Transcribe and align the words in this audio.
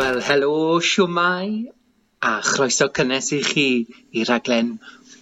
Wel 0.00 0.20
helo 0.20 0.80
shwmae, 0.80 1.48
a 2.28 2.38
chroeso 2.48 2.86
cynnes 2.96 3.26
i 3.36 3.40
chi 3.48 3.64
i 4.18 4.22
raglen 4.28 4.68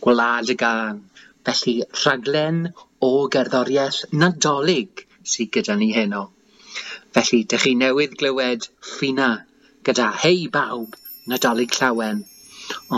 Gwlad 0.05 0.53
y 0.53 0.55
Gan. 0.61 1.00
Felly 1.44 1.75
rhaglen 2.00 2.61
o 3.03 3.09
gerddoriaeth 3.37 3.99
Nadolig 4.22 5.03
sydd 5.33 5.50
gyda 5.56 5.75
ni 5.81 5.88
heno. 5.97 6.21
Felly, 7.11 7.43
'dych 7.50 7.65
chi 7.65 7.72
newydd 7.81 8.15
glywed 8.22 8.69
ffina 8.91 9.28
gyda 9.88 10.06
Hei 10.22 10.47
Bawb, 10.59 10.94
Nadolig 11.33 11.75
Llawen, 11.81 12.22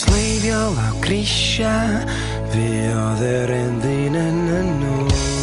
Sleiddio 0.00 0.62
law 0.78 0.98
grisia 1.06 1.74
Fi 2.52 2.66
oedd 2.96 3.24
yr 3.32 3.54
endyn 3.60 4.20
yn 4.20 4.44
y 4.48 4.62
nos 4.82 5.35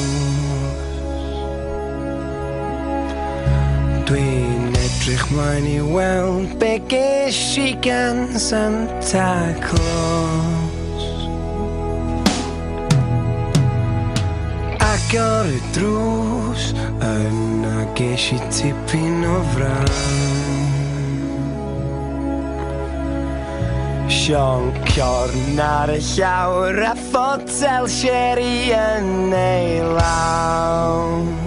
Edrych 5.03 5.31
mlaen 5.31 5.65
i 5.67 5.79
weld 5.83 6.51
be 6.59 6.77
ges 6.87 7.57
i 7.59 7.73
gan 7.83 8.21
Santa 8.39 9.33
Claus 9.65 11.03
Agor 14.79 15.49
y 15.51 15.59
drws 15.75 16.69
yna 17.03 17.83
ges 17.99 18.29
i 18.37 18.39
tipyn 18.47 19.25
o 19.27 19.35
fran 19.57 19.93
Sion 24.09 24.71
Cion 24.93 25.59
ar 25.67 25.95
y 25.99 25.99
llawr 26.15 26.79
a 26.95 26.95
ffotel 27.11 27.89
sherry 27.91 28.59
yn 28.77 29.33
ei 29.35 29.81
lawn 29.97 31.42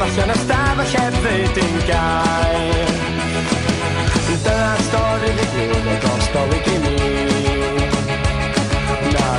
on 0.00 0.10
się 0.16 0.26
nastawa 0.26 0.86
się 0.86 0.98
wytynkaj 1.22 2.54
Teraz 4.44 4.88
to 4.88 5.10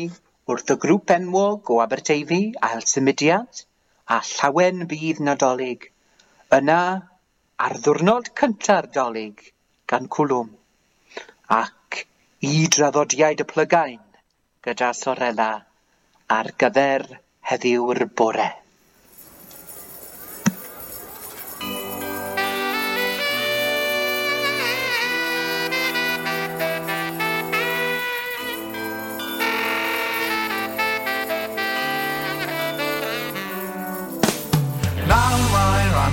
wrth 0.52 0.70
y 0.70 0.74
grŵp 0.84 1.12
enwog 1.16 1.70
o 1.74 1.76
Aberteifi 1.84 2.38
ail 2.68 2.82
symudiad 2.92 3.60
a 4.06 4.16
llawen 4.30 4.80
bydd 4.92 5.20
nadolig. 5.30 5.84
Yna 6.58 6.78
ar 7.66 7.74
ddwrnod 7.88 8.28
cynta'r 8.42 8.88
dolig 8.98 9.42
gan 9.94 10.06
cwlwm 10.18 10.50
ac 11.58 12.00
i 12.46 12.48
draddodiaid 12.76 13.42
y 13.42 13.44
plygain 13.54 14.00
gyda 14.68 14.90
Sorella 15.02 15.50
ar 16.38 16.48
gyfer 16.64 17.04
heddiw'r 17.50 18.02
bore. 18.22 18.48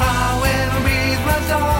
will 0.00 0.70
breathe 0.82 1.22
my 1.28 1.40
soul. 1.48 1.75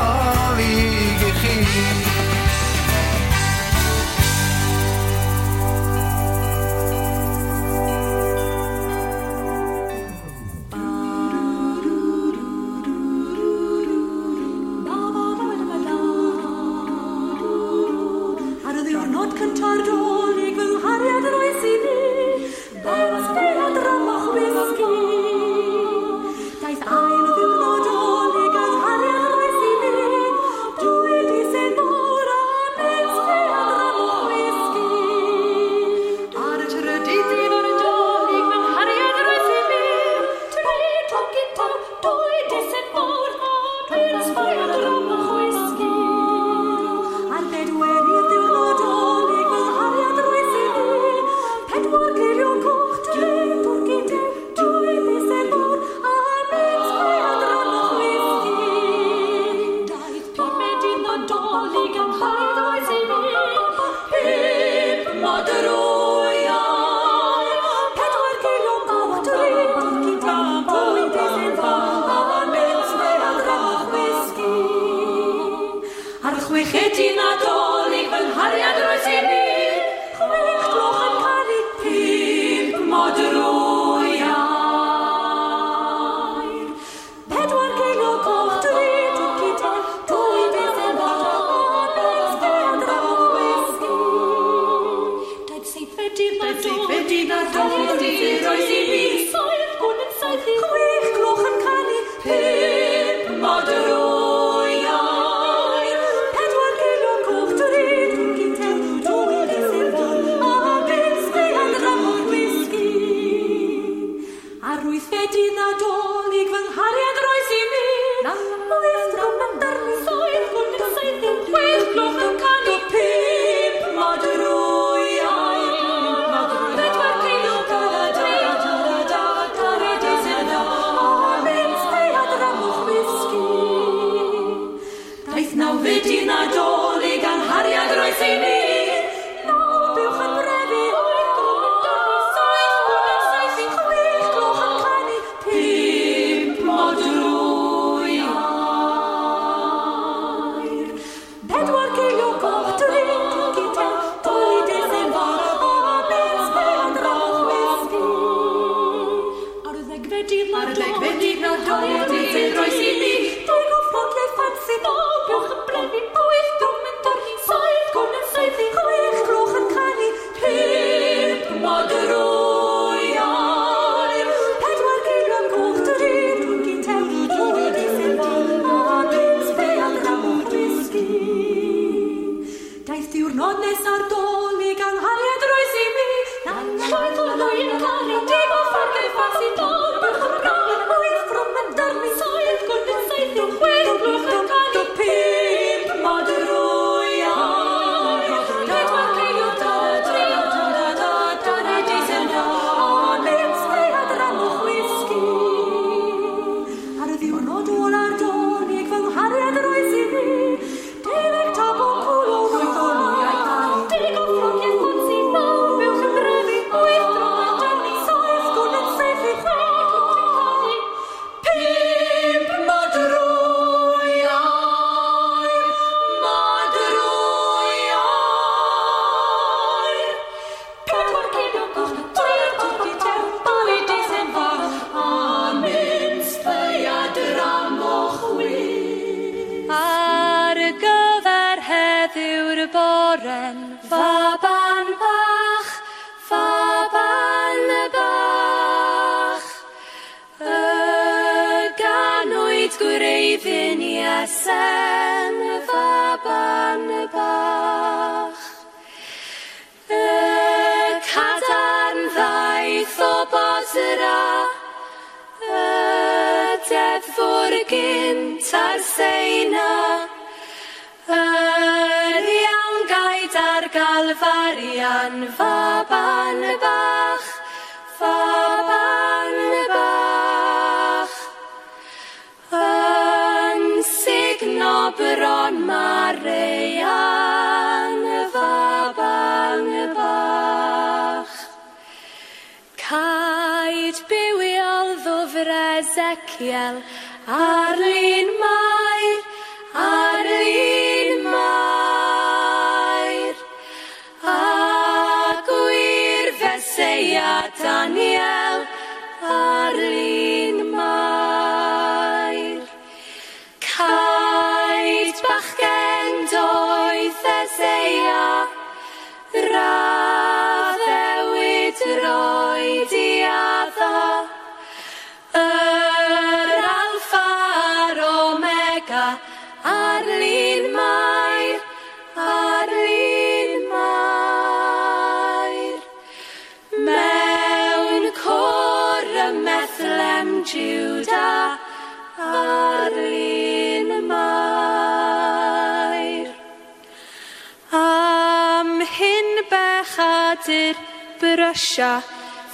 Russia 351.56 352.02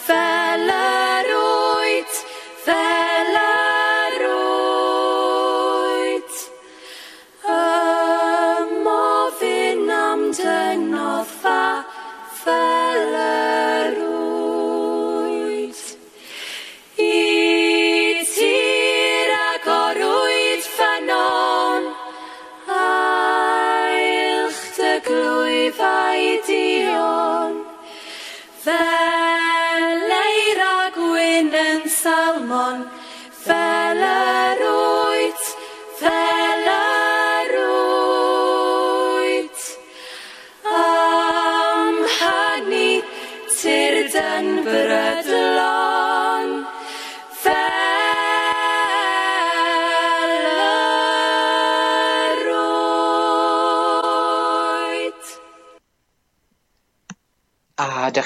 fell 0.06 1.01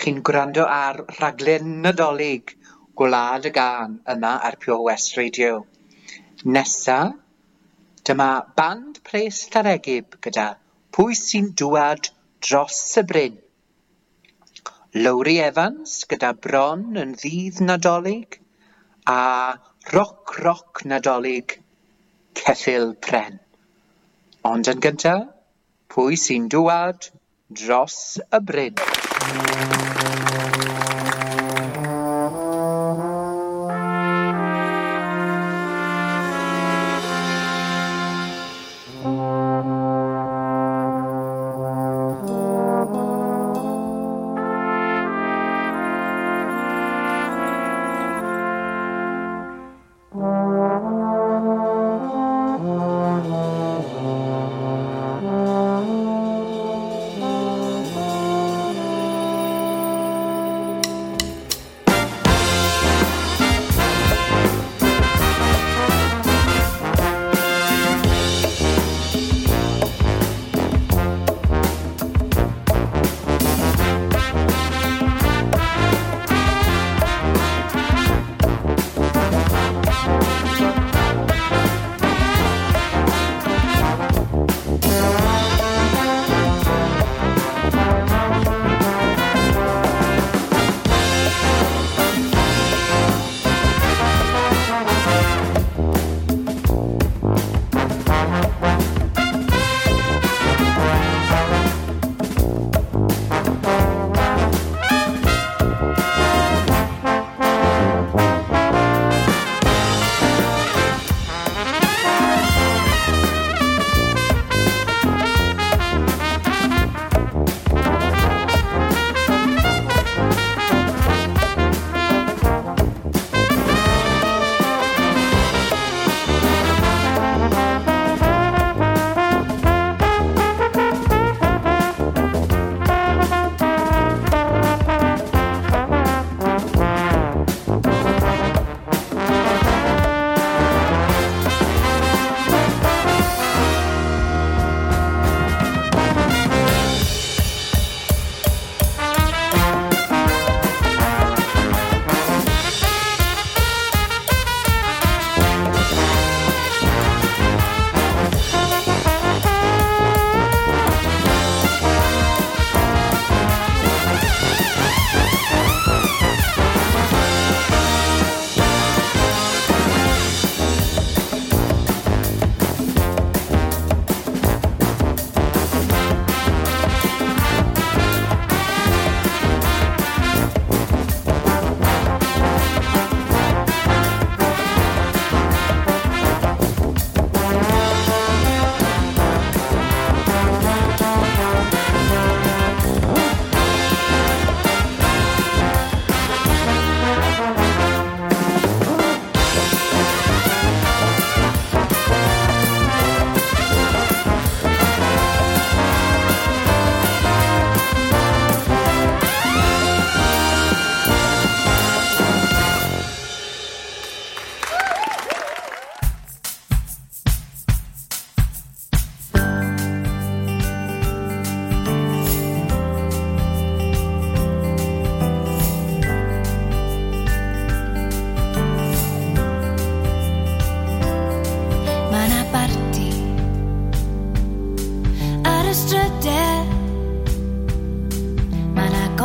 chi'n 0.07 0.21
gwrando 0.27 0.63
ar 0.71 1.01
rhaglen 1.19 1.71
Nadolig 1.83 2.53
Gwlad 2.99 3.49
y 3.49 3.51
Gân 3.57 3.97
yma 4.13 4.31
ar 4.47 4.55
Pure 4.63 4.75
West 4.87 5.17
Radio. 5.19 5.49
Nesa, 6.57 6.99
dyma 8.07 8.29
band 8.61 9.01
pres 9.09 9.41
Llaregib 9.51 10.15
gyda 10.27 10.45
Pwy 10.95 11.17
sy'n 11.19 11.49
dŵad 11.59 12.13
dros 12.49 12.79
y 13.03 13.03
bryn. 13.11 13.35
Lowry 14.95 15.35
Evans 15.49 15.97
gyda 16.15 16.31
Bron 16.47 16.87
yn 17.03 17.17
ddydd 17.19 17.59
Nadolig 17.67 18.39
a 19.17 19.59
Roc 19.97 20.37
Roc 20.47 20.85
Nadolig 20.93 21.57
Ceffil 22.45 22.93
Pren. 23.09 23.41
Ond 24.53 24.71
yn 24.71 24.87
gyntaf, 24.87 25.27
pwy 25.97 26.21
sy'n 26.29 26.47
dŵad 26.55 27.11
dros 27.63 28.01
y 28.31 28.41
bryn. 28.53 28.87
Thank 29.29 30.55
you. 30.55 30.56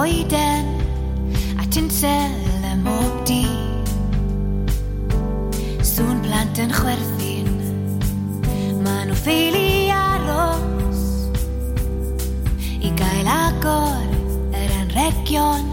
oeden 0.01 0.65
a 1.61 1.63
tinsel 1.73 2.33
ym 2.71 2.79
mob 2.85 3.13
di 3.29 3.45
Sŵn 5.91 6.23
plant 6.25 6.61
yn 6.63 6.73
chwerthin 6.73 7.51
Maen 8.81 9.11
nhw 9.11 9.17
ffeili 9.19 9.63
aros 9.97 11.03
I 12.81 12.95
gael 12.97 13.29
agor 13.35 14.09
yr 14.63 14.73
anregion 14.85 15.69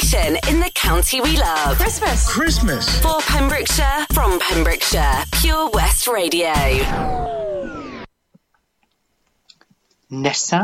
celebration 0.00 0.38
in 0.50 0.60
the 0.60 0.70
county 0.74 1.20
we 1.20 1.36
love. 1.36 1.76
Christmas. 1.78 2.26
Christmas. 2.28 2.84
For 3.00 3.18
Pembrokeshire, 3.22 4.06
from 4.12 4.38
Pembrokeshire, 4.40 5.24
Pure 5.40 5.70
West 5.70 6.06
Radio. 6.08 6.52
Nessa, 10.14 10.62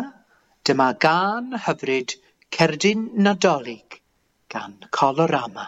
dyma 0.65 0.95
gan 0.99 1.53
hyfryd 1.55 2.15
Cerdyn 2.51 3.11
Nadolig 3.19 4.01
gan 4.51 4.75
Colorama. 4.91 5.67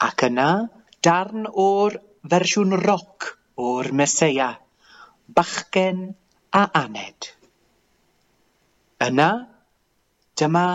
Ac 0.00 0.26
yna, 0.26 0.68
darn 1.00 1.46
o'r 1.54 1.96
fersiwn 2.28 2.76
roc 2.84 3.30
o'r 3.60 3.88
Meseia, 3.96 4.50
bachgen 5.32 6.12
a 6.52 6.66
aned. 6.82 7.30
Yna, 9.00 9.30
dyma 10.36 10.66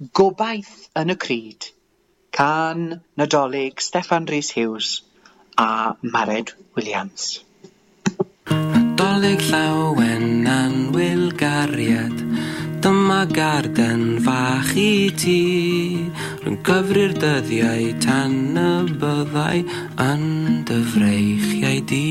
Gobaith 0.00 0.86
yn 0.96 1.12
y 1.12 1.14
cryd 1.20 1.66
can 2.32 3.02
Nadolig 3.20 3.82
Stefan 3.84 4.24
Rhys 4.30 4.48
Hughes 4.56 4.92
a 5.64 5.92
Mared 6.00 6.54
Williams. 6.78 7.26
Nadolig 8.48 9.42
llawenan 9.50 10.88
wilgariad 10.96 12.16
Dyma 12.80 13.18
garden 13.36 14.06
fach 14.24 14.70
i 14.80 15.12
ti 15.20 15.36
Rwy'n 16.46 16.56
cyfri'r 16.64 17.12
dyddiau 17.20 17.92
tan 18.06 18.38
y 18.62 18.70
byddai 19.02 19.60
Yn 20.06 20.24
dy 20.70 20.80
freichiau 20.94 21.84
di 21.92 22.06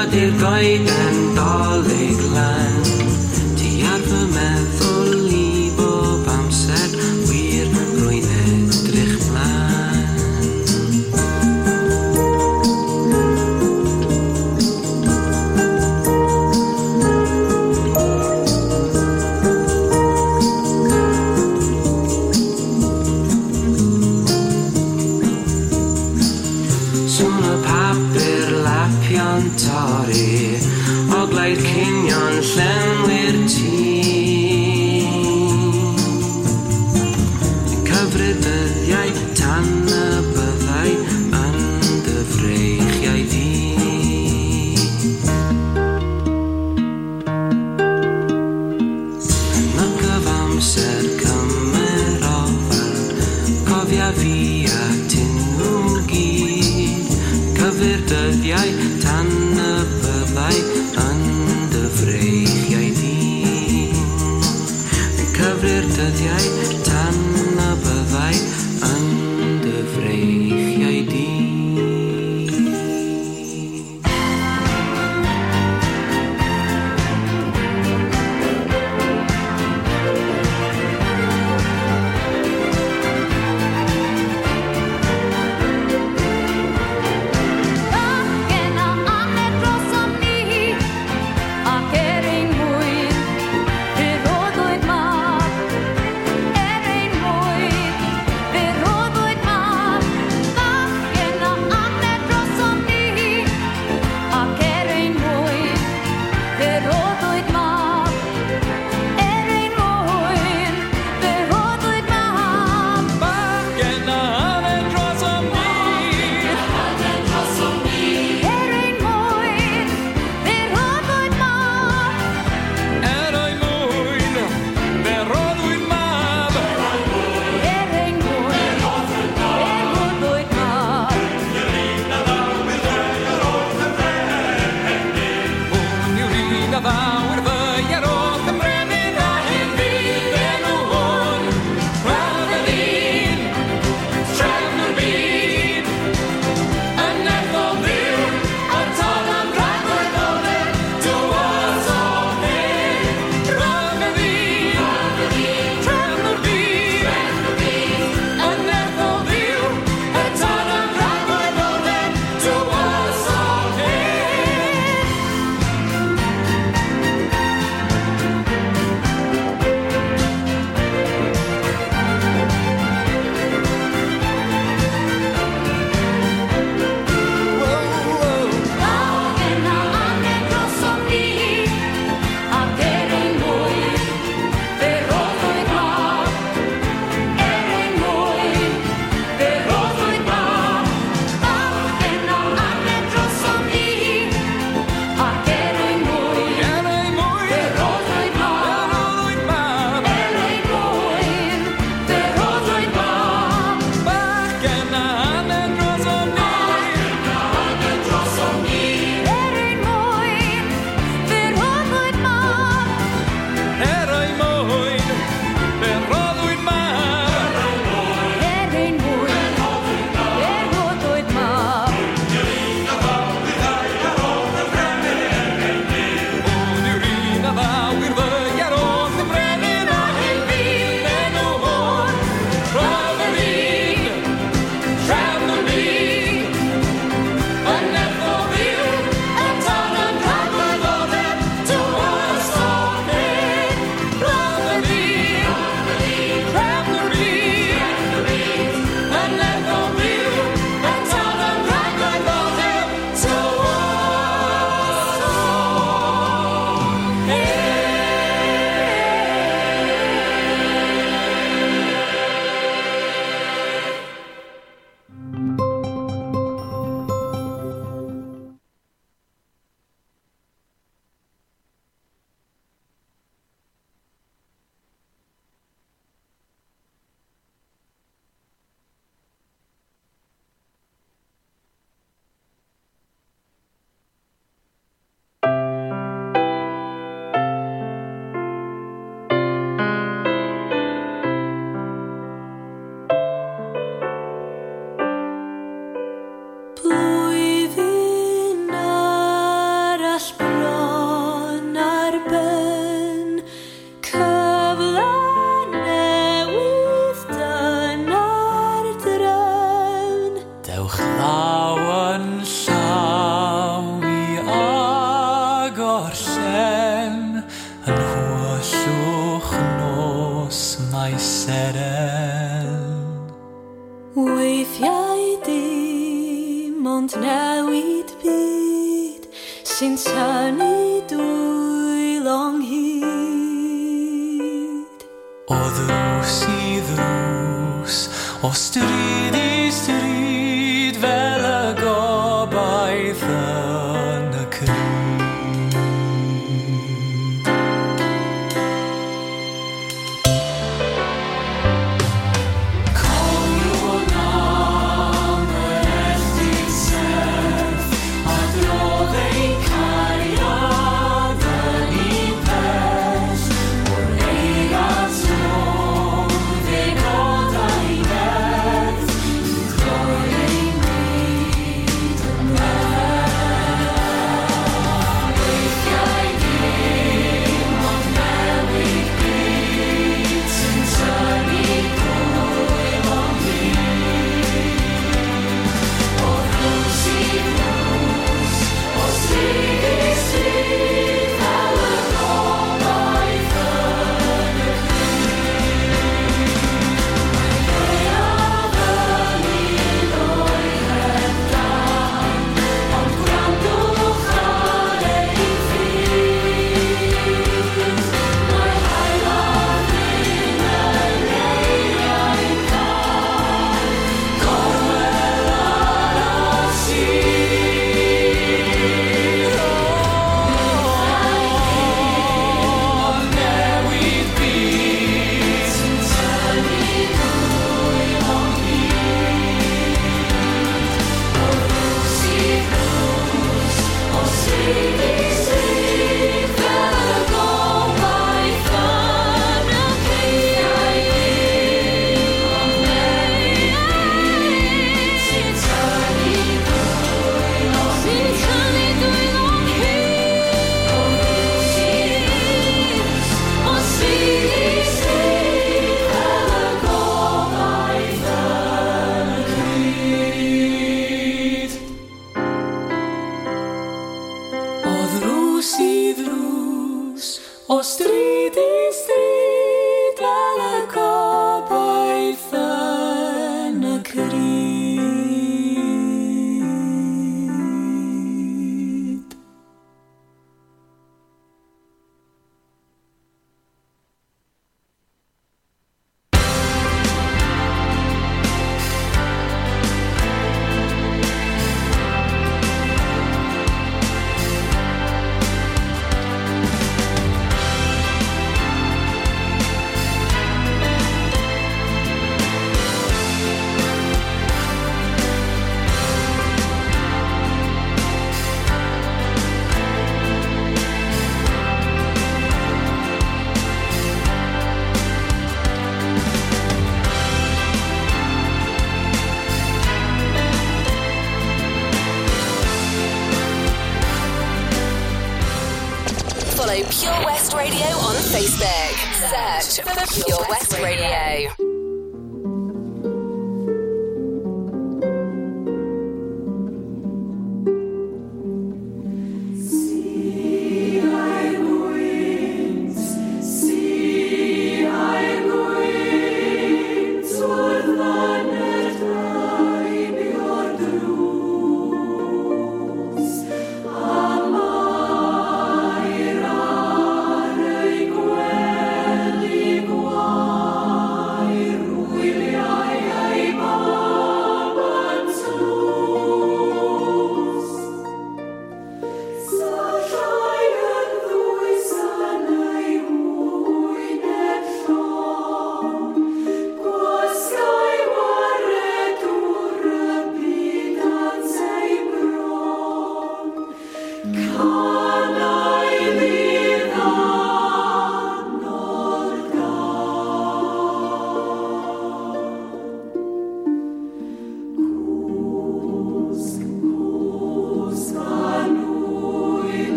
Ydy'r 0.00 0.34
goed 0.44 0.94
yn 1.02 1.20
dolyg 1.40 2.24
lan 2.36 2.73
sono 27.14 27.58
pappe 27.60 28.18
per 28.18 28.50
la 28.54 28.88
piantoria 29.06 30.82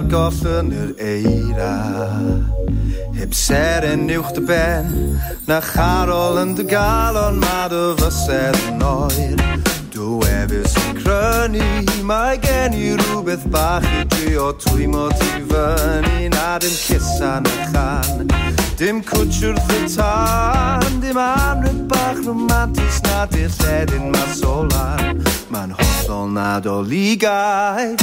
ar 0.00 0.08
goll 0.14 0.46
yn 0.48 0.68
yr 0.76 0.90
eira 0.98 2.12
Heb 3.18 3.34
ser 3.36 3.84
yn 3.90 4.06
uwch 4.14 4.30
dy 4.36 4.42
ben 4.48 4.88
Na 5.48 5.58
charol 5.64 6.38
yn 6.40 6.54
dy 6.58 6.64
galon 6.70 7.40
Ma 7.42 7.66
dy 7.72 7.80
fyser 8.00 8.56
yn 8.70 8.82
oer 8.86 9.36
Dw 9.92 10.20
efus 10.30 10.76
yn 10.84 11.00
crynu 11.00 11.68
Mae 12.08 12.38
gen 12.42 12.74
i 12.76 12.94
rhywbeth 13.00 13.44
bach 13.52 13.84
i 14.22 14.36
o 14.40 14.50
twy 14.62 14.88
mod 14.90 15.16
i 15.34 15.42
fyny 15.50 16.30
Na 16.32 16.56
dim 16.62 16.76
cysan 16.78 17.48
y 17.50 17.56
chan 17.74 18.32
Dim 18.80 19.02
cwtsiwr 19.04 19.58
dy 19.68 19.82
tan 19.98 21.00
Dim 21.04 21.20
anryd 21.26 21.84
bach 21.92 22.22
romantis 22.26 23.02
Na 23.10 23.26
dy 23.28 23.46
lledyn 23.58 24.08
ma 24.14 24.24
solan 24.38 25.20
Ma'n 25.52 25.74
hollol 25.76 26.28
nad 26.32 26.66
o 26.70 26.80
ligau 26.80 27.98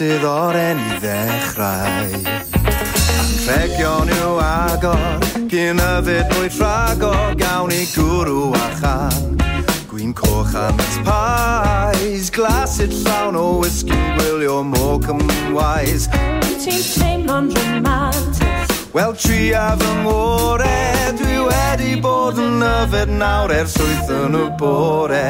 sydd 0.00 0.22
o'r 0.24 0.56
enw 0.56 0.84
ddechrau 1.02 2.12
A'n 2.40 3.32
rhegio 3.44 3.90
nhw 4.08 4.28
agor 4.40 5.24
Gyn 5.50 5.80
yfyd 5.84 6.30
mwy 6.38 6.48
rhagor 6.54 7.34
Gawn 7.36 7.74
i 7.76 7.82
gwrw 7.90 8.46
a 8.56 8.62
chan 8.78 9.66
Gwyn 9.90 10.14
coch 10.16 10.54
a 10.56 10.70
mis 10.78 10.94
pais 11.04 12.30
Glasyd 12.32 12.96
llawn 13.04 13.36
o 13.36 13.44
whisky 13.60 13.98
Gwylio 14.16 14.62
môc 14.72 15.04
ymwais 15.12 16.08
Ti'n 16.16 16.80
teimlo'n 16.86 17.50
dramatis? 17.52 18.72
Wel 18.96 19.12
tri 19.20 19.50
a 19.52 19.66
fy 19.82 19.90
ngore 20.06 20.78
Dwi 21.20 21.42
wedi 21.44 21.90
bod 22.00 22.40
yn 22.40 22.64
yfed 22.64 23.12
nawr 23.20 23.52
Ers 23.60 23.76
wyth 23.84 24.14
yn 24.22 24.40
y 24.40 24.48
bore 24.64 25.26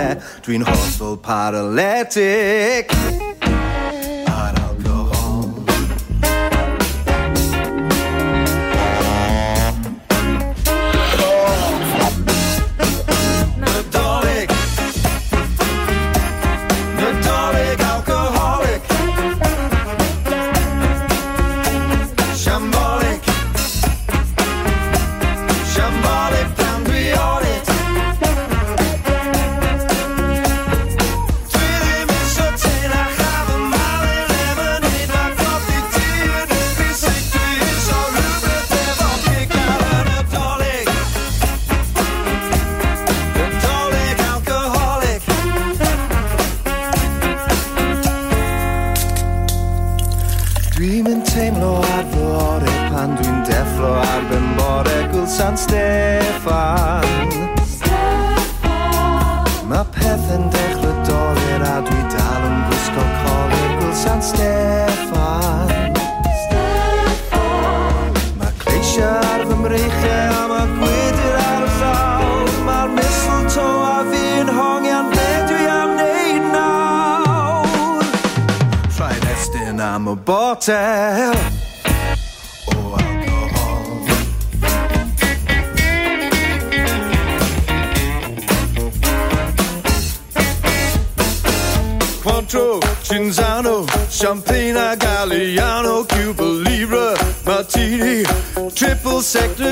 Dwi'n 0.46 0.62
hollol 0.70 1.18
paralytic 1.26 2.94
Dwi'n 3.00 3.29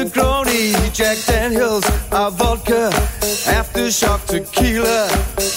Negroni, 0.05 0.73
Jack 0.95 1.19
Daniels, 1.27 1.85
a 2.13 2.31
vodka, 2.31 2.89
aftershock 3.59 4.25
tequila, 4.29 5.09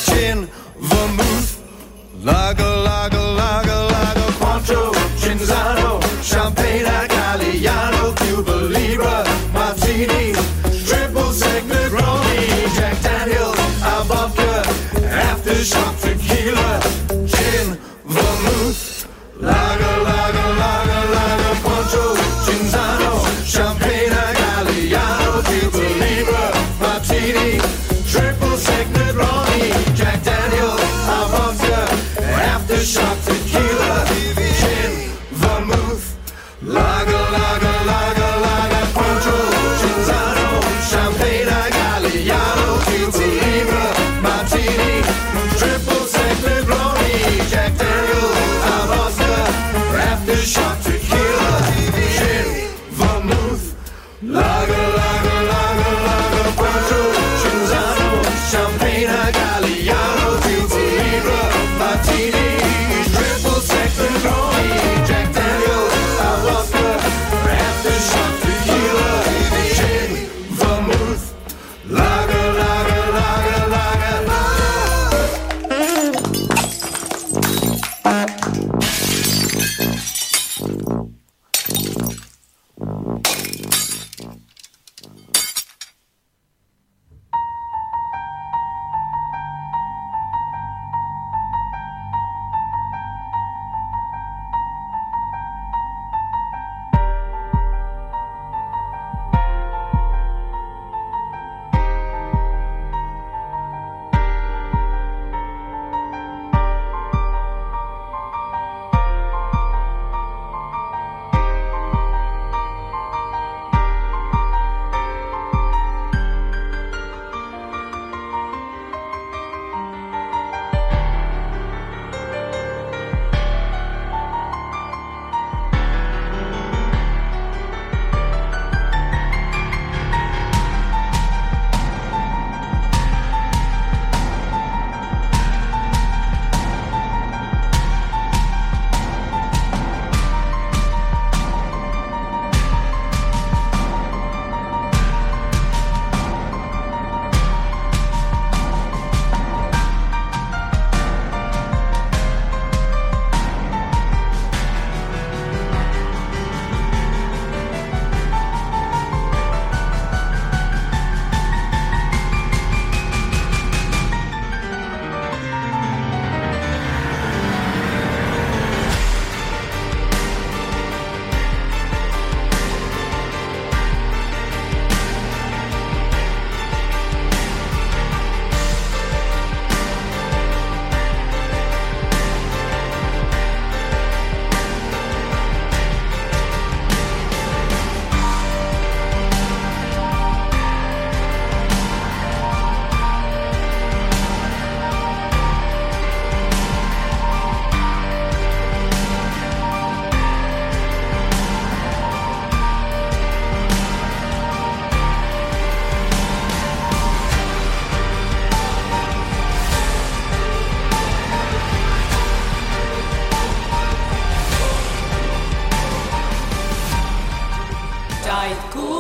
gin, 0.08 0.50
vermouth, 0.80 1.60
lager, 2.24 2.76
lager, 2.90 3.22
lager. 3.36 3.61